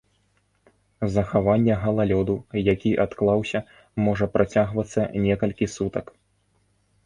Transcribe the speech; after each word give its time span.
Захаванне 1.15 1.73
галалёду, 1.83 2.35
які 2.71 2.91
адклаўся, 3.05 3.59
можа 4.07 4.25
працягвацца 4.39 5.01
некалькі 5.31 5.73
сутак. 5.79 6.05